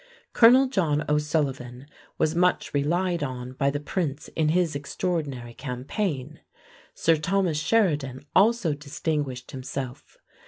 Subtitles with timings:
[0.33, 1.85] Colonel John O'Sullivan
[2.17, 6.39] was much relied on by the prince in his extraordinary campaign.
[6.95, 10.17] Sir Thomas Sheridan also distinguished himself.